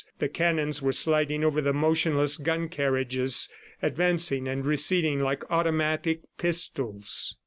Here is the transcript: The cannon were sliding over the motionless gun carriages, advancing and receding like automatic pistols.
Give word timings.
The 0.17 0.29
cannon 0.29 0.73
were 0.81 0.93
sliding 0.93 1.43
over 1.43 1.61
the 1.61 1.73
motionless 1.73 2.37
gun 2.37 2.69
carriages, 2.69 3.49
advancing 3.83 4.47
and 4.47 4.65
receding 4.65 5.19
like 5.21 5.43
automatic 5.51 6.21
pistols. 6.39 7.35